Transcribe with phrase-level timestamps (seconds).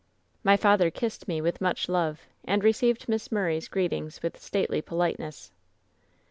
[0.43, 5.51] "My father kissed me with much love and received Miss Murray's greetings with stately politeness.